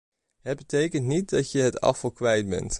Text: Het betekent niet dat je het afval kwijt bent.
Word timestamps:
Het 0.41 0.57
betekent 0.57 1.05
niet 1.05 1.29
dat 1.29 1.51
je 1.51 1.59
het 1.59 1.81
afval 1.81 2.11
kwijt 2.11 2.49
bent. 2.49 2.69